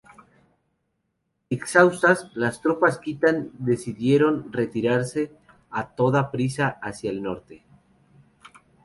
[1.51, 5.31] Exhaustas, las tropas kitán decidieron retirarse
[5.69, 7.61] a toda prisa hacia el norte.